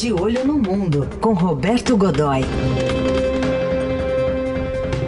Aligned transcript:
De 0.00 0.12
Olho 0.12 0.46
no 0.46 0.54
Mundo, 0.54 1.08
com 1.20 1.32
Roberto 1.32 1.96
Godoy. 1.96 2.42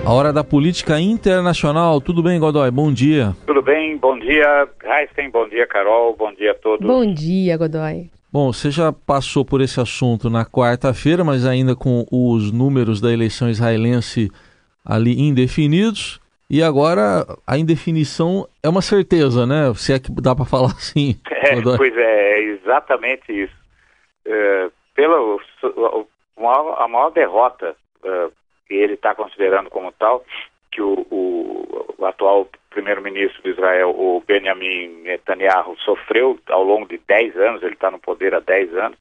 A 0.05 0.13
hora 0.13 0.33
da 0.33 0.43
política 0.43 0.99
internacional. 0.99 2.01
Tudo 2.01 2.25
bem, 2.25 2.41
Godoy? 2.41 2.69
Bom 2.73 2.93
dia. 2.93 3.33
Tudo 3.47 3.63
bem, 3.63 3.97
bom 3.97 4.19
dia, 4.19 4.69
Heisen, 4.83 5.31
bom 5.31 5.49
dia, 5.49 5.65
Carol, 5.69 6.17
bom 6.17 6.35
dia 6.35 6.51
a 6.51 6.55
todos. 6.57 6.85
Bom 6.85 7.07
dia, 7.07 7.57
Godoy. 7.57 8.11
Bom, 8.33 8.53
você 8.53 8.69
já 8.73 8.93
passou 8.93 9.45
por 9.45 9.61
esse 9.61 9.81
assunto 9.81 10.29
na 10.29 10.45
quarta-feira, 10.45 11.23
mas 11.23 11.47
ainda 11.47 11.77
com 11.77 12.05
os 12.11 12.51
números 12.51 13.01
da 13.01 13.13
eleição 13.13 13.49
israelense 13.49 14.29
ali 14.85 15.21
indefinidos. 15.21 16.21
E 16.51 16.65
agora 16.65 17.25
a 17.47 17.57
indefinição 17.57 18.45
é 18.61 18.69
uma 18.69 18.83
certeza, 18.83 19.47
né? 19.47 19.73
Se 19.77 19.93
é 19.93 20.01
que 20.01 20.11
dá 20.21 20.35
para 20.35 20.45
falar 20.45 20.73
assim. 20.77 21.15
É, 21.31 21.63
pois 21.63 21.97
é, 21.97 22.41
é 22.41 22.43
exatamente 22.55 23.33
isso. 23.33 23.55
É, 24.27 24.69
pela 24.95 25.39
maior, 26.39 26.83
a 26.83 26.89
maior 26.89 27.11
derrota 27.11 27.77
é, 28.05 28.29
que 28.67 28.75
ele 28.75 28.95
está 28.95 29.15
considerando 29.15 29.71
como 29.71 29.93
tal, 29.93 30.25
que 30.73 30.81
o, 30.81 31.07
o, 31.11 31.95
o 31.99 32.07
atual 32.07 32.49
primeiro-ministro 32.71 33.43
de 33.43 33.51
Israel, 33.51 33.91
o 33.91 34.23
Benjamin 34.27 35.03
Netanyahu, 35.03 35.77
sofreu 35.79 36.39
ao 36.49 36.63
longo 36.63 36.87
de 36.87 36.99
10 36.99 37.37
anos, 37.37 37.63
ele 37.63 37.75
está 37.75 37.91
no 37.91 37.99
poder 37.99 38.35
há 38.35 38.41
10 38.41 38.75
anos, 38.77 38.99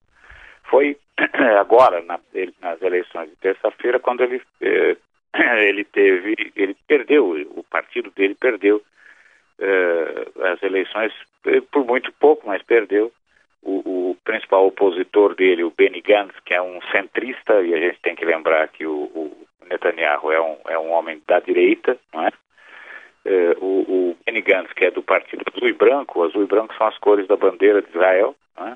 foi 0.64 0.98
agora, 1.60 2.02
na, 2.02 2.20
ele, 2.34 2.54
nas 2.62 2.82
eleições 2.82 3.30
de 3.30 3.36
terça-feira, 3.38 4.00
quando 4.00 4.24
ele 4.24 4.42
eh, 4.62 4.98
ele 5.68 5.84
teve, 5.84 6.52
ele 6.56 6.76
perdeu, 6.88 7.30
o 7.52 7.64
partido 7.64 8.12
dele 8.12 8.36
perdeu 8.36 8.78
uh, 8.78 10.44
as 10.46 10.64
eleições 10.64 11.14
eh, 11.46 11.62
por 11.72 11.86
muito 11.86 12.12
pouco, 12.14 12.48
mas 12.48 12.64
perdeu. 12.64 13.12
O, 13.62 14.12
o, 14.12 14.18
principal 14.24 14.68
opositor 14.68 15.36
dele, 15.36 15.64
o 15.64 15.74
Benny 15.76 16.02
Gantz, 16.02 16.34
que 16.46 16.54
é 16.54 16.62
um 16.62 16.80
centrista, 16.92 17.62
e 17.62 17.74
a 17.74 17.78
gente 17.78 18.00
tem 18.02 18.16
que 18.16 18.26
lembrar 18.26 18.68
que 18.70 18.86
o, 18.86 19.04
o 19.14 19.48
Netanyahu 19.70 20.32
é 20.32 20.42
um, 20.42 20.58
é 20.68 20.80
um 20.80 20.92
homem 20.92 21.22
da 21.28 21.40
direita, 21.40 21.98
não 22.14 22.26
é? 22.26 22.32
Uh, 23.26 23.64
o, 23.64 23.82
o 24.12 24.18
Benny 24.26 24.42
Gantz, 24.42 24.72
que 24.74 24.86
é 24.86 24.92
do 24.92 25.04
partido 25.04 25.44
azul 25.54 25.68
e 25.68 25.74
branco, 25.74 26.24
azul 26.24 26.44
e 26.44 26.48
branco 26.48 26.74
são 26.78 26.88
as 26.88 26.98
cores 27.00 27.28
da 27.28 27.36
bandeira 27.36 27.82
de 27.82 27.90
Israel, 27.90 28.36
é? 28.58 28.72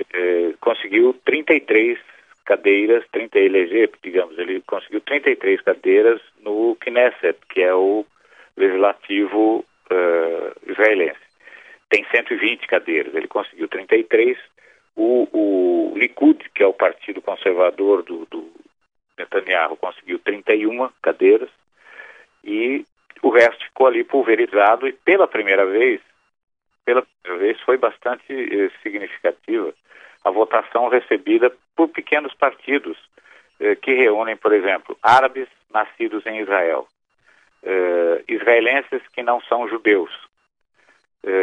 uh, 0.00 0.58
conseguiu 0.60 1.14
33 1.24 1.98
cadeiras, 2.44 3.04
30 3.10 3.38
eleger, 3.38 3.90
digamos, 4.02 4.38
ele 4.38 4.60
conseguiu 4.62 5.00
33 5.00 5.60
cadeiras 5.62 6.20
no 6.40 6.76
Knesset, 6.76 7.38
que 7.48 7.62
é 7.62 7.74
o 7.74 8.04
legislativo 8.56 9.64
uh, 9.90 10.70
israelense. 10.70 11.20
Tem 11.94 12.04
120 12.10 12.66
cadeiras, 12.66 13.14
ele 13.14 13.28
conseguiu 13.28 13.68
33. 13.68 14.36
O, 14.96 15.28
o 15.32 15.92
Likud, 15.96 16.44
que 16.52 16.60
é 16.60 16.66
o 16.66 16.72
partido 16.72 17.22
conservador 17.22 18.02
do, 18.02 18.26
do 18.26 18.50
Netanyahu, 19.16 19.76
conseguiu 19.76 20.18
31 20.18 20.90
cadeiras. 21.00 21.48
E 22.42 22.84
o 23.22 23.28
resto 23.28 23.64
ficou 23.66 23.86
ali 23.86 24.02
pulverizado 24.02 24.88
e 24.88 24.92
pela 24.92 25.28
primeira 25.28 25.64
vez, 25.66 26.00
pela 26.84 27.02
primeira 27.02 27.46
vez 27.46 27.60
foi 27.60 27.76
bastante 27.76 28.24
eh, 28.28 28.70
significativa 28.82 29.72
a 30.24 30.30
votação 30.32 30.88
recebida 30.88 31.52
por 31.76 31.86
pequenos 31.90 32.34
partidos 32.34 32.98
eh, 33.60 33.76
que 33.76 33.94
reúnem, 33.94 34.36
por 34.36 34.52
exemplo, 34.52 34.98
árabes 35.00 35.46
nascidos 35.72 36.26
em 36.26 36.40
Israel, 36.40 36.88
eh, 37.62 38.24
israelenses 38.26 39.00
que 39.12 39.22
não 39.22 39.40
são 39.42 39.68
judeus 39.68 40.10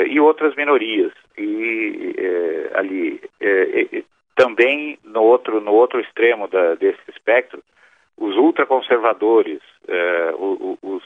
e 0.07 0.19
outras 0.19 0.55
minorias. 0.55 1.11
E 1.37 2.13
eh, 2.17 2.71
ali 2.75 3.21
eh, 3.39 4.03
também 4.35 4.97
no 5.03 5.23
outro 5.23 5.59
no 5.61 5.73
outro 5.73 5.99
extremo 5.99 6.47
da, 6.47 6.75
desse 6.75 7.01
espectro, 7.09 7.63
os 8.17 8.35
ultraconservadores, 8.35 9.61
eh, 9.87 10.33
os, 10.37 11.03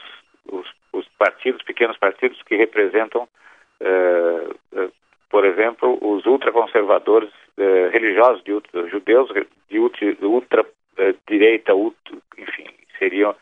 os, 0.48 0.66
os 0.92 1.08
partidos, 1.18 1.62
pequenos 1.62 1.96
partidos 1.96 2.40
que 2.42 2.56
representam 2.56 3.28
por 5.30 5.44
exemplo, 5.44 5.98
os 6.00 6.24
ultraconservadores 6.24 7.30
eh, 7.58 7.90
religiosos 7.92 8.42
de 8.44 8.52
ultra, 8.52 8.88
judeus 8.88 9.28
de 9.68 9.78
ultra, 10.24 10.64
eh, 10.96 11.14
enfim, 12.38 12.66
seriam 12.98 13.34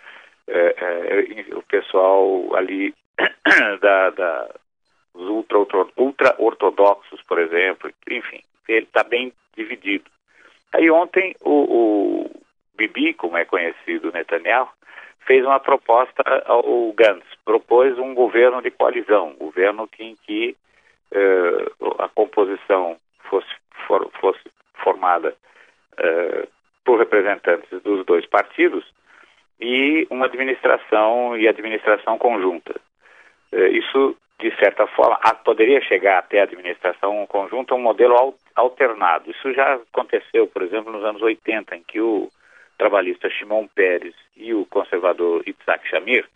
eh, 0.48 0.74
eh, 0.76 1.54
o 1.54 1.62
pessoal 1.62 2.56
ali 2.56 2.94
da, 3.80 4.10
da 4.10 4.54
os 5.14 5.28
ultra-ortodoxos, 5.28 7.12
ultra 7.20 7.26
por 7.28 7.38
exemplo, 7.38 7.90
enfim, 8.10 8.42
ele 8.68 8.86
está 8.86 9.02
bem 9.02 9.32
dividido. 9.56 10.04
Aí 10.72 10.90
ontem 10.90 11.34
o, 11.40 11.50
o 11.50 12.30
Bibi, 12.76 13.14
como 13.14 13.36
é 13.36 13.44
conhecido 13.44 14.12
Netanyahu, 14.12 14.68
fez 15.26 15.44
uma 15.44 15.60
proposta 15.60 16.22
ao 16.46 16.92
Gantz, 16.92 17.26
propôs 17.44 17.98
um 17.98 18.14
governo 18.14 18.60
de 18.60 18.70
coalizão, 18.70 19.28
um 19.28 19.36
governo 19.46 19.88
em 19.98 20.16
que 20.16 20.56
uh, 21.12 22.02
a 22.02 22.08
composição 22.08 22.96
fosse, 23.30 23.48
for, 23.86 24.10
fosse 24.20 24.40
formada 24.82 25.34
uh, 25.92 26.48
por 26.84 26.98
representantes 26.98 27.80
dos 27.82 28.04
dois 28.04 28.26
partidos 28.26 28.84
e 29.60 30.06
uma 30.10 30.26
administração 30.26 31.36
e 31.36 31.48
administração 31.48 32.18
conjunta. 32.18 32.74
Uh, 33.52 33.66
isso, 33.68 34.16
de 34.44 34.54
certa 34.56 34.86
forma, 34.88 35.18
a, 35.22 35.34
poderia 35.34 35.80
chegar 35.80 36.18
até 36.18 36.40
a 36.40 36.42
administração 36.42 37.26
conjunta 37.26 37.74
um 37.74 37.80
modelo 37.80 38.14
al, 38.14 38.34
alternado. 38.54 39.30
Isso 39.30 39.54
já 39.54 39.76
aconteceu, 39.76 40.46
por 40.46 40.62
exemplo, 40.62 40.92
nos 40.92 41.02
anos 41.02 41.22
80, 41.22 41.74
em 41.74 41.82
que 41.82 41.98
o 41.98 42.28
trabalhista 42.76 43.30
Shimon 43.30 43.66
Peres 43.68 44.14
e 44.36 44.52
o 44.52 44.66
conservador 44.66 45.42
Itzhak 45.46 45.88
Shamir 45.88 46.26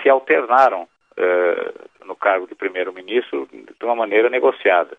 se 0.00 0.08
alternaram 0.08 0.82
uh, 0.84 2.06
no 2.06 2.14
cargo 2.14 2.46
de 2.46 2.54
primeiro-ministro 2.54 3.48
de 3.50 3.84
uma 3.84 3.96
maneira 3.96 4.30
negociada. 4.30 4.96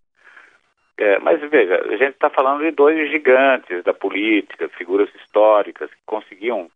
É, 0.97 1.19
mas 1.19 1.39
veja, 1.49 1.75
a 1.85 1.95
gente 1.95 2.15
está 2.15 2.29
falando 2.29 2.63
de 2.63 2.71
dois 2.71 3.09
gigantes 3.09 3.81
da 3.83 3.93
política, 3.93 4.67
figuras 4.69 5.07
históricas 5.15 5.89
que 5.89 6.01
conseguiam 6.05 6.69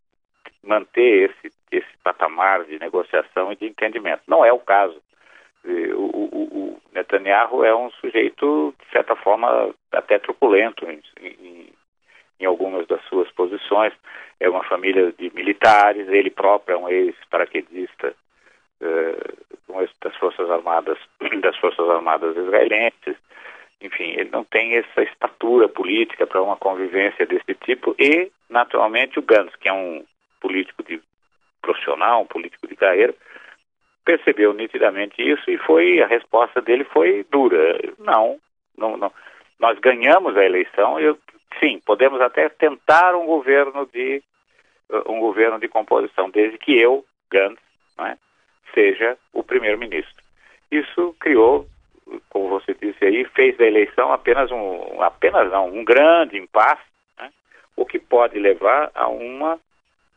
manter 0.64 1.32
esse, 1.32 1.54
esse 1.70 1.98
patamar 2.02 2.64
de 2.64 2.80
negociação 2.80 3.52
e 3.52 3.58
de 3.58 3.66
entendimento. 3.66 4.22
Não 4.26 4.46
é 4.46 4.54
o 4.54 4.60
caso. 4.60 5.02
O, 5.64 6.06
o, 6.06 6.44
o 6.44 6.82
Netanyahu 6.94 7.64
é 7.64 7.76
um 7.76 7.90
sujeito, 7.92 8.74
de 8.80 8.92
certa 8.92 9.16
forma, 9.16 9.74
até 9.92 10.18
truculento 10.20 10.90
em, 10.90 11.02
em, 11.22 11.70
em 12.40 12.46
algumas 12.46 12.88
das 12.88 13.02
suas 13.06 13.30
posições. 13.32 13.94
É 14.40 14.50
uma 14.50 14.64
família 14.64 15.12
de 15.12 15.32
militares, 15.34 16.08
ele 16.08 16.30
próprio 16.32 16.76
é 16.76 16.78
um 16.78 16.90
ex-paraquedista 16.90 18.14
uh, 18.82 19.88
das 20.02 20.16
Forças 20.18 20.50
Armadas 20.50 20.98
das 21.42 21.56
Forças 21.58 21.88
Armadas 21.90 22.36
israelenses. 22.36 23.16
Enfim, 23.80 24.12
ele 24.12 24.30
não 24.32 24.44
tem 24.44 24.76
essa 24.76 25.02
estatura 25.02 25.68
política 25.68 26.28
para 26.28 26.42
uma 26.42 26.56
convivência 26.56 27.26
desse 27.26 27.56
tipo 27.66 27.96
e, 27.98 28.32
naturalmente, 28.50 29.18
o 29.18 29.24
Gantz, 29.24 29.56
que 29.56 29.70
é 29.70 29.74
um 29.74 30.06
político 30.40 30.84
de 30.84 31.02
profissional, 31.62 32.22
um 32.22 32.28
político 32.28 32.68
de 32.68 32.76
carreira, 32.76 33.14
percebeu 34.06 34.54
nitidamente 34.54 35.22
isso 35.22 35.50
e 35.50 35.58
foi 35.58 36.02
a 36.02 36.08
resposta 36.08 36.62
dele 36.62 36.84
foi 36.86 37.26
dura. 37.32 37.80
Não, 38.00 38.40
não, 38.78 38.98
não. 38.98 39.12
Nós 39.60 39.80
ganhamos 39.80 40.36
a 40.36 40.44
eleição. 40.44 41.00
Eu, 41.00 41.18
sim, 41.60 41.80
podemos 41.86 42.20
até 42.22 42.50
tentar 42.50 43.16
um 43.16 43.26
governo 43.26 43.88
de 43.94 44.24
um 45.08 45.20
governo 45.20 45.60
de 45.60 45.68
composição, 45.68 46.30
desde 46.30 46.58
que 46.58 46.78
eu, 46.78 47.06
Gantz, 47.32 47.62
é, 48.00 48.18
seja 48.74 49.18
o 49.34 49.44
primeiro-ministro. 49.44 50.22
Isso 50.70 51.16
criou, 51.20 51.66
como 52.30 52.50
você 52.50 52.74
disse 52.74 53.06
aí, 53.06 53.26
fez 53.26 53.58
da 53.58 53.66
eleição 53.66 54.12
apenas 54.12 54.52
um, 54.52 55.02
apenas 55.02 55.50
não, 55.52 55.68
um 55.68 55.84
grande 55.84 56.38
impasse, 56.38 56.84
né? 57.18 57.32
o 57.76 57.86
que 57.86 58.00
pode 58.00 58.38
levar 58.38 58.92
a 58.94 59.08
uma, 59.08 59.60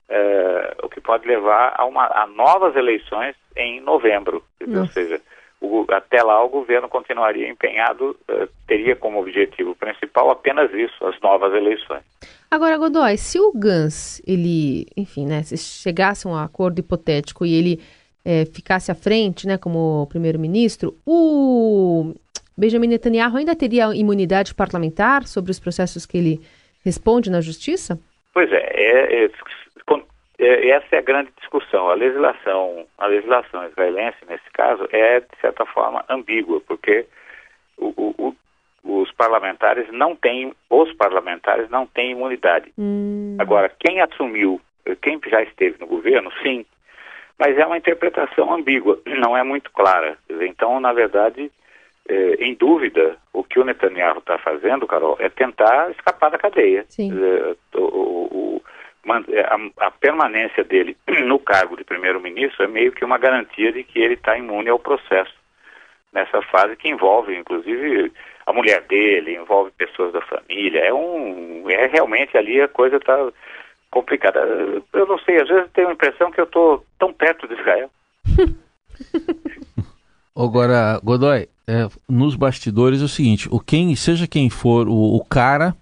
é, 0.08 0.76
o 0.82 0.88
que 0.88 1.00
pode 1.00 1.26
levar 1.26 1.74
a, 1.76 1.84
uma, 1.84 2.06
a 2.06 2.26
novas 2.26 2.74
eleições 2.74 3.36
em 3.56 3.80
novembro, 3.80 4.42
ou 4.60 4.86
seja, 4.86 5.20
o, 5.60 5.84
até 5.88 6.22
lá 6.22 6.44
o 6.44 6.48
governo 6.48 6.88
continuaria 6.88 7.48
empenhado, 7.48 8.16
uh, 8.28 8.48
teria 8.66 8.94
como 8.94 9.20
objetivo 9.20 9.74
principal 9.74 10.30
apenas 10.30 10.72
isso, 10.72 11.06
as 11.06 11.18
novas 11.20 11.54
eleições. 11.54 12.02
Agora, 12.50 12.76
Godoy, 12.76 13.16
se 13.16 13.40
o 13.40 13.52
Gans, 13.52 14.22
ele, 14.26 14.86
enfim, 14.96 15.26
né, 15.26 15.42
se 15.42 15.56
chegasse 15.56 16.26
a 16.26 16.30
um 16.30 16.36
acordo 16.36 16.78
hipotético 16.78 17.44
e 17.44 17.54
ele 17.54 17.80
é, 18.24 18.44
ficasse 18.44 18.92
à 18.92 18.94
frente, 18.94 19.46
né, 19.46 19.58
como 19.58 20.06
primeiro-ministro, 20.08 20.94
o 21.04 22.14
Benjamin 22.56 22.86
Netanyahu 22.86 23.36
ainda 23.36 23.56
teria 23.56 23.94
imunidade 23.94 24.54
parlamentar 24.54 25.26
sobre 25.26 25.50
os 25.50 25.58
processos 25.58 26.06
que 26.06 26.16
ele 26.16 26.40
responde 26.84 27.30
na 27.30 27.40
justiça? 27.40 27.98
Pois 28.32 28.50
é, 28.52 28.56
é, 28.56 29.24
é, 29.24 29.30
é 30.38 30.68
essa 30.70 30.96
é 30.96 30.98
a 30.98 31.02
grande 31.02 31.30
discussão. 31.38 31.88
A 31.88 31.94
legislação, 31.94 32.86
a 32.98 33.06
legislação 33.06 33.66
israelense 33.66 34.18
nesse 34.28 34.50
caso 34.52 34.88
é 34.90 35.20
de 35.20 35.40
certa 35.40 35.64
forma 35.66 36.04
ambígua, 36.08 36.60
porque 36.66 37.06
o, 37.76 38.14
o, 38.18 38.36
os 38.84 39.10
parlamentares 39.12 39.90
não 39.90 40.14
têm, 40.14 40.52
os 40.68 40.92
parlamentares 40.94 41.70
não 41.70 41.86
têm 41.86 42.12
imunidade. 42.12 42.72
Hum. 42.78 43.36
Agora, 43.38 43.70
quem 43.80 44.00
assumiu, 44.00 44.60
quem 45.00 45.20
já 45.26 45.42
esteve 45.42 45.76
no 45.80 45.86
governo, 45.86 46.30
sim, 46.42 46.66
mas 47.38 47.58
é 47.58 47.66
uma 47.66 47.78
interpretação 47.78 48.52
ambígua, 48.52 49.00
não 49.18 49.36
é 49.36 49.42
muito 49.42 49.70
clara. 49.72 50.16
Então, 50.28 50.78
na 50.80 50.92
verdade, 50.92 51.50
é, 52.08 52.34
em 52.44 52.54
dúvida, 52.54 53.16
o 53.32 53.42
que 53.42 53.58
o 53.58 53.64
Netanyahu 53.64 54.18
está 54.18 54.38
fazendo, 54.38 54.86
Carol, 54.86 55.16
é 55.18 55.28
tentar 55.28 55.90
escapar 55.90 56.30
da 56.30 56.38
cadeia. 56.38 56.84
Sim. 56.88 57.10
É, 57.12 57.56
o, 57.78 57.80
o, 57.80 58.62
a, 59.12 59.86
a, 59.86 59.90
permanência 59.90 60.64
dele 60.64 60.96
no 61.24 61.38
cargo 61.38 61.76
de 61.76 61.84
primeiro-ministro 61.84 62.64
é 62.64 62.68
meio 62.68 62.92
que 62.92 63.04
uma 63.04 63.18
garantia 63.18 63.72
de 63.72 63.84
que 63.84 63.98
ele 63.98 64.14
está 64.14 64.36
imune 64.36 64.68
ao 64.68 64.78
processo 64.78 65.32
nessa 66.12 66.40
fase 66.42 66.76
que 66.76 66.88
envolve, 66.88 67.36
inclusive, 67.36 68.12
a 68.46 68.52
mulher 68.52 68.82
dele, 68.82 69.36
envolve 69.36 69.72
pessoas 69.72 70.12
da 70.12 70.20
família. 70.22 70.80
É 70.80 70.94
um, 70.94 71.68
é 71.68 71.86
realmente 71.86 72.36
ali 72.36 72.60
a 72.60 72.68
coisa 72.68 72.96
está 72.96 73.16
complicada. 73.90 74.40
Eu 74.92 75.06
não 75.06 75.18
sei, 75.18 75.40
às 75.40 75.48
vezes 75.48 75.70
tenho 75.72 75.88
a 75.88 75.92
impressão 75.92 76.30
que 76.30 76.40
eu 76.40 76.44
estou 76.44 76.84
tão 76.98 77.12
perto 77.12 77.48
de 77.48 77.54
Israel. 77.54 77.90
Agora, 80.36 81.00
Godoy, 81.02 81.48
é, 81.66 81.88
nos 82.08 82.34
bastidores 82.34 83.00
é 83.00 83.04
o 83.04 83.08
seguinte: 83.08 83.48
o 83.50 83.60
quem, 83.60 83.94
seja 83.94 84.26
quem 84.26 84.50
for 84.50 84.88
o, 84.88 85.16
o, 85.16 85.24
cara, 85.24 85.74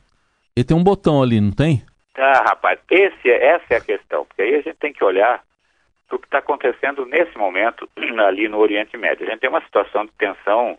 ele 0.54 0.64
tem 0.64 0.76
um 0.76 0.84
botão 0.84 1.22
ali, 1.22 1.40
não 1.40 1.52
tem? 1.52 1.82
Ah, 2.14 2.44
rapaz, 2.48 2.78
esse, 2.90 3.30
essa 3.30 3.74
é 3.74 3.76
a 3.76 3.80
questão, 3.80 4.26
porque 4.26 4.42
aí 4.42 4.54
a 4.56 4.60
gente 4.62 4.76
tem 4.76 4.92
que 4.92 5.02
olhar 5.02 5.42
para 6.06 6.16
o 6.16 6.18
que 6.18 6.26
está 6.26 6.38
acontecendo 6.38 7.06
nesse 7.06 7.36
momento 7.38 7.88
ali 8.26 8.48
no 8.48 8.58
Oriente 8.58 8.96
Médio. 8.96 9.26
A 9.26 9.30
gente 9.30 9.40
tem 9.40 9.50
uma 9.50 9.62
situação 9.62 10.04
de 10.04 10.12
tensão 10.12 10.78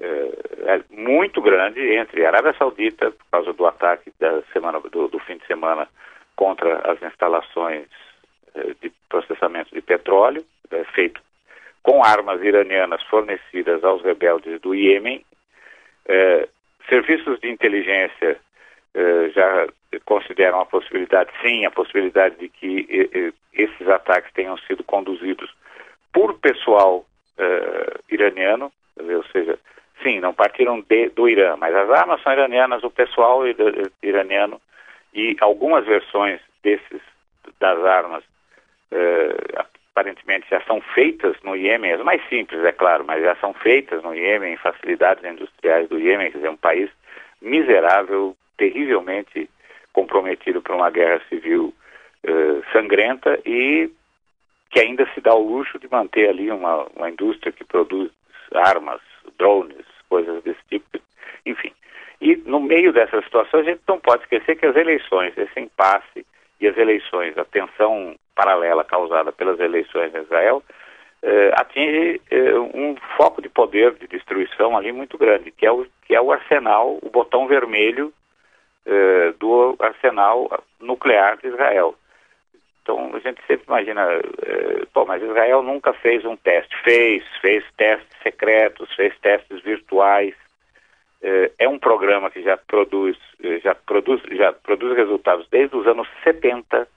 é, 0.00 0.80
muito 0.90 1.40
grande 1.40 1.80
entre 1.94 2.24
a 2.24 2.28
Arábia 2.28 2.54
Saudita, 2.58 3.10
por 3.10 3.24
causa 3.30 3.52
do 3.52 3.66
ataque 3.66 4.12
da 4.20 4.42
semana, 4.52 4.78
do, 4.80 5.08
do 5.08 5.18
fim 5.20 5.38
de 5.38 5.46
semana 5.46 5.88
contra 6.36 6.92
as 6.92 7.02
instalações 7.02 7.86
eh, 8.54 8.74
de 8.80 8.92
processamento 9.08 9.74
de 9.74 9.80
petróleo, 9.80 10.44
eh, 10.70 10.84
feito 10.94 11.20
com 11.82 12.04
armas 12.04 12.40
iranianas 12.42 13.02
fornecidas 13.04 13.82
aos 13.82 14.02
rebeldes 14.02 14.60
do 14.60 14.74
Iêmen. 14.74 15.24
Serviços 16.88 17.38
de 17.40 17.50
inteligência 17.50 18.38
já 19.34 19.68
consideram 20.04 20.60
a 20.60 20.66
possibilidade, 20.66 21.30
sim, 21.40 21.64
a 21.64 21.70
possibilidade 21.70 22.36
de 22.36 22.48
que 22.48 23.32
esses 23.52 23.88
ataques 23.88 24.32
tenham 24.32 24.56
sido 24.58 24.82
conduzidos 24.84 25.54
por 26.12 26.38
pessoal 26.38 27.04
iraniano, 28.10 28.72
ou 28.98 29.24
seja, 29.32 29.58
sim, 30.02 30.20
não 30.20 30.34
partiram 30.34 30.80
de, 30.80 31.10
do 31.10 31.28
Irã, 31.28 31.56
mas 31.56 31.74
as 31.74 31.90
armas 31.90 32.22
são 32.22 32.32
iranianas, 32.32 32.82
o 32.82 32.90
pessoal 32.90 33.42
iraniano 34.02 34.60
e 35.14 35.36
algumas 35.40 35.86
versões 35.86 36.40
desses 36.62 37.00
das 37.60 37.78
armas 37.84 38.24
eh, 38.90 39.64
aparentemente 39.90 40.46
já 40.48 40.60
são 40.62 40.80
feitas 40.80 41.36
no 41.42 41.56
Iêmen, 41.56 41.92
as 41.92 42.02
mais 42.02 42.26
simples, 42.28 42.64
é 42.64 42.72
claro, 42.72 43.04
mas 43.04 43.22
já 43.22 43.34
são 43.36 43.52
feitas 43.52 44.02
no 44.02 44.14
Iêmen, 44.14 44.54
em 44.54 44.56
facilidades 44.56 45.24
industriais 45.24 45.88
do 45.88 45.98
Iêmen, 45.98 46.30
quer 46.30 46.38
dizer, 46.38 46.50
um 46.50 46.56
país 46.56 46.90
miserável, 47.42 48.36
terrivelmente 48.58 49.48
comprometido 49.92 50.60
por 50.60 50.74
uma 50.74 50.90
guerra 50.90 51.20
civil 51.28 51.72
eh, 52.24 52.62
sangrenta 52.72 53.38
e 53.46 53.90
que 54.70 54.80
ainda 54.80 55.08
se 55.14 55.20
dá 55.20 55.34
o 55.34 55.56
luxo 55.56 55.78
de 55.78 55.90
manter 55.90 56.28
ali 56.28 56.50
uma, 56.50 56.86
uma 56.94 57.08
indústria 57.08 57.52
que 57.52 57.64
produz 57.64 58.10
armas, 58.52 59.00
drones, 59.38 59.86
coisas 60.08 60.42
desse 60.42 60.60
tipo, 60.68 60.98
enfim. 61.46 61.72
E 62.20 62.36
no 62.36 62.60
meio 62.60 62.92
dessa 62.92 63.22
situação, 63.22 63.60
a 63.60 63.62
gente 63.62 63.80
não 63.88 63.98
pode 63.98 64.22
esquecer 64.22 64.56
que 64.56 64.66
as 64.66 64.76
eleições, 64.76 65.32
esse 65.36 65.60
impasse 65.60 66.26
e 66.60 66.66
as 66.66 66.76
eleições, 66.76 67.38
a 67.38 67.44
tensão 67.44 68.16
paralela 68.34 68.84
causada 68.84 69.32
pelas 69.32 69.58
eleições 69.60 70.14
em 70.14 70.22
Israel, 70.22 70.62
eh, 71.22 71.52
atinge 71.54 72.20
eh, 72.30 72.58
um 72.58 72.96
foco 73.16 73.40
de 73.40 73.48
poder 73.48 73.94
de 73.94 74.06
destruição 74.06 74.76
ali 74.76 74.92
muito 74.92 75.16
grande, 75.16 75.50
que 75.50 75.64
é 75.64 75.72
o, 75.72 75.86
que 76.06 76.14
é 76.14 76.20
o 76.20 76.32
arsenal, 76.32 76.98
o 77.02 77.10
botão 77.10 77.46
vermelho 77.46 78.12
eh, 78.88 79.34
do 79.38 79.76
arsenal 79.78 80.64
nuclear 80.80 81.36
de 81.36 81.48
Israel. 81.48 81.94
Então 82.82 83.10
a 83.14 83.18
gente 83.20 83.40
sempre 83.46 83.66
imagina, 83.68 84.02
eh, 84.10 84.86
pô, 84.94 85.04
mas 85.04 85.22
Israel 85.22 85.62
nunca 85.62 85.92
fez 85.92 86.24
um 86.24 86.36
teste. 86.36 86.74
Fez, 86.82 87.22
fez 87.40 87.64
testes 87.76 88.16
secretos, 88.22 88.92
fez 88.94 89.16
testes 89.18 89.62
virtuais, 89.62 90.34
é, 91.22 91.50
é 91.58 91.68
um 91.68 91.78
programa 91.78 92.30
que 92.30 92.42
já 92.42 92.56
produz, 92.56 93.16
eh, 93.42 93.58
já 93.62 93.74
produz, 93.74 94.22
já 94.30 94.52
produz 94.52 94.96
resultados 94.96 95.46
desde 95.50 95.76
os 95.76 95.86
anos 95.86 96.08
70, 96.22 96.88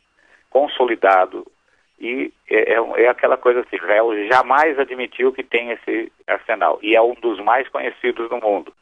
consolidado, 0.50 1.46
e 2.00 2.32
é, 2.50 2.74
é, 2.74 3.04
é 3.04 3.08
aquela 3.08 3.38
coisa 3.38 3.62
assim, 3.62 3.76
Israel 3.76 4.12
jamais 4.28 4.78
admitiu 4.80 5.32
que 5.32 5.44
tem 5.44 5.72
esse 5.72 6.12
arsenal, 6.28 6.80
e 6.82 6.96
é 6.96 7.02
um 7.02 7.16
dos 7.16 7.40
mais 7.40 7.68
conhecidos 7.70 8.30
do 8.30 8.38
mundo. 8.38 8.74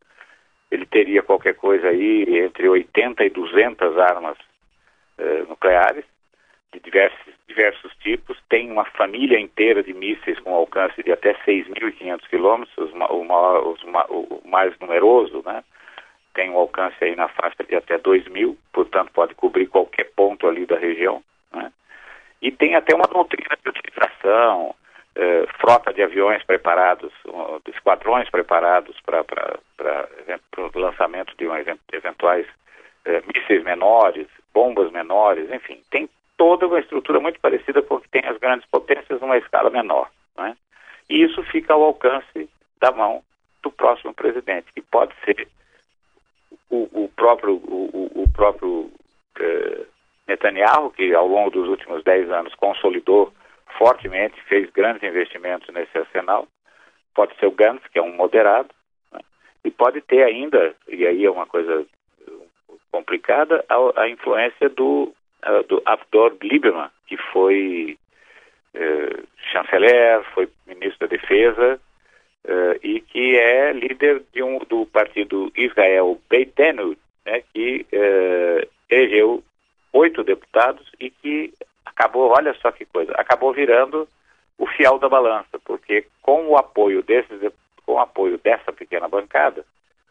Ele 0.71 0.85
teria 0.85 1.23
qualquer 1.23 1.55
coisa 1.55 1.87
aí 1.87 2.25
entre 2.39 2.69
80 2.69 3.23
e 3.23 3.29
200 3.29 3.97
armas 3.97 4.37
eh, 5.17 5.43
nucleares, 5.47 6.05
de 6.71 6.79
diversos, 6.79 7.33
diversos 7.47 7.91
tipos, 7.95 8.37
tem 8.47 8.71
uma 8.71 8.85
família 8.85 9.39
inteira 9.39 9.81
de 9.81 9.93
mísseis 9.93 10.39
com 10.39 10.53
alcance 10.53 11.01
de 11.01 11.11
até 11.11 11.33
6.500 11.45 12.27
quilômetros, 12.29 12.91
o, 13.09 14.41
mais 14.45 14.77
numeroso, 14.79 15.41
né? 15.45 15.63
tem 16.33 16.49
um 16.51 16.57
alcance 16.57 16.95
aí 17.03 17.15
na 17.15 17.27
faixa 17.27 17.63
de 17.67 17.75
até 17.75 17.97
2.000, 17.97 18.55
portanto 18.71 19.11
pode 19.11 19.33
cobrir 19.35 19.67
qualquer 19.67 20.11
ponto 20.15 20.47
ali 20.47 20.65
da 20.65 20.77
região. 20.77 21.23
Né? 21.51 21.71
E 22.41 22.51
tem 22.51 22.75
até 22.75 22.95
uma 22.95 23.07
doutrina 23.07 23.57
de 23.61 23.69
utilização, 23.69 24.75
eh, 25.21 25.45
frota 25.59 25.91
de 25.91 26.01
aviões 26.01 26.41
preparados, 26.43 27.11
uh, 27.25 27.61
esquadrões 27.67 28.29
preparados 28.29 28.95
para 29.01 29.59
o 30.57 30.79
lançamento 30.79 31.35
de 31.37 31.45
um, 31.45 31.53
eventuais 31.91 32.47
eh, 33.03 33.21
mísseis 33.27 33.61
menores, 33.65 34.27
bombas 34.53 34.89
menores, 34.93 35.51
enfim, 35.51 35.81
tem 35.91 36.09
toda 36.37 36.67
uma 36.67 36.79
estrutura 36.79 37.19
muito 37.19 37.37
parecida 37.41 37.81
com 37.81 37.95
o 37.95 38.01
que 38.01 38.07
tem 38.07 38.23
as 38.25 38.37
grandes 38.37 38.65
potências 38.69 39.19
numa 39.19 39.37
escala 39.37 39.69
menor. 39.69 40.09
Né? 40.37 40.55
E 41.09 41.21
isso 41.21 41.43
fica 41.43 41.73
ao 41.73 41.83
alcance 41.83 42.49
da 42.79 42.93
mão 42.93 43.21
do 43.61 43.69
próximo 43.69 44.13
presidente, 44.13 44.71
que 44.73 44.81
pode 44.81 45.13
ser 45.25 45.49
o, 46.69 46.87
o 46.93 47.11
próprio, 47.13 47.55
o, 47.55 48.23
o 48.23 48.29
próprio 48.33 48.89
eh, 49.37 49.85
Netanyahu, 50.29 50.91
que 50.91 51.13
ao 51.13 51.27
longo 51.27 51.49
dos 51.49 51.67
últimos 51.67 52.05
dez 52.05 52.31
anos 52.31 52.55
consolidou 52.55 53.33
fortemente, 53.77 54.41
fez 54.43 54.69
grandes 54.71 55.03
investimentos 55.03 55.73
nesse 55.73 55.97
arsenal, 55.97 56.47
pode 57.15 57.35
ser 57.37 57.47
o 57.47 57.51
Gantz, 57.51 57.85
que 57.91 57.99
é 57.99 58.01
um 58.01 58.15
moderado, 58.15 58.69
né? 59.11 59.19
e 59.63 59.71
pode 59.71 60.01
ter 60.01 60.23
ainda, 60.23 60.75
e 60.87 61.05
aí 61.05 61.25
é 61.25 61.31
uma 61.31 61.45
coisa 61.45 61.85
complicada, 62.91 63.63
a, 63.69 64.01
a 64.01 64.09
influência 64.09 64.69
do 64.69 65.13
uh, 65.45 65.63
do 65.67 65.81
Avdor 65.85 66.35
Lieberman, 66.41 66.89
que 67.07 67.17
foi 67.17 67.97
uh, 68.75 69.27
chanceler, 69.51 70.23
foi 70.33 70.49
ministro 70.67 71.07
da 71.07 71.15
Defesa 71.15 71.79
uh, 72.45 72.79
e 72.83 73.01
que 73.01 73.37
é 73.37 73.71
líder 73.73 74.23
de 74.33 74.43
um, 74.43 74.59
do 74.59 74.85
partido 74.85 75.51
Israel 75.55 76.19
Beitenu, 76.29 76.95
né, 77.25 77.43
que 77.53 77.85
elegeu 78.89 79.43
oito 79.93 80.23
deputados 80.23 80.85
e 80.99 81.09
que 81.09 81.53
acabou, 81.99 82.31
olha 82.31 82.55
só 82.61 82.71
que 82.71 82.85
coisa, 82.85 83.11
acabou 83.17 83.53
virando 83.53 84.07
o 84.57 84.65
fiel 84.65 84.97
da 84.99 85.09
balança, 85.09 85.59
porque 85.65 86.05
com 86.21 86.47
o 86.47 86.57
apoio 86.57 87.03
desses, 87.03 87.39
com 87.85 87.93
o 87.93 87.99
apoio 87.99 88.39
dessa 88.41 88.71
pequena 88.71 89.07
bancada, 89.09 89.65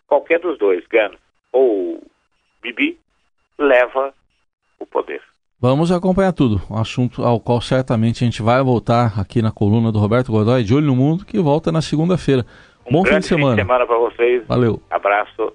qualquer 0.07 0.39
dos 0.39 0.59
dois, 0.59 0.87
Gantz 0.87 1.19
ou 1.51 2.03
Bibi, 2.61 2.99
leva 3.59 4.13
o 4.79 4.85
poder. 4.87 5.23
Vamos 5.61 5.91
acompanhar 5.91 6.33
tudo, 6.33 6.61
um 6.71 6.79
assunto 6.79 7.25
ao 7.25 7.41
qual 7.41 7.61
certamente 7.61 8.23
a 8.23 8.27
gente 8.27 8.43
vai 8.43 8.63
voltar 8.63 9.19
aqui 9.19 9.43
na 9.43 9.51
coluna 9.51 9.91
do 9.91 9.99
Roberto 9.99 10.31
Godoy, 10.31 10.63
de 10.63 10.75
Olho 10.75 10.87
no 10.87 10.95
Mundo, 10.95 11.25
que 11.25 11.39
volta 11.41 11.73
na 11.73 11.83
segunda-feira. 11.83 12.45
Um 12.87 12.93
Bom 12.93 13.05
fim 13.05 13.19
de 13.19 13.27
semana. 13.27 13.57
Fim 13.57 13.63
de 13.63 13.63
semana 13.63 13.87
para 13.87 13.99
vocês. 13.99 14.47
Valeu. 14.47 14.81
Abraço. 14.91 15.53